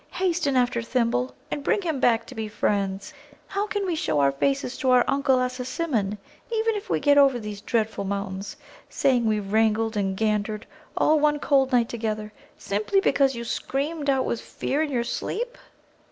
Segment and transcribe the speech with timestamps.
[0.13, 3.13] Hasten after Thimble, and bring him back to be friends.
[3.45, 6.17] How can we show our faces to our Uncle Assasimmon,
[6.51, 8.57] even if we get over these dreadful mountains,
[8.89, 10.65] saying we wrangled and gandered
[10.97, 15.55] all one cold night together simply because you screamed out with fear in your sleep?"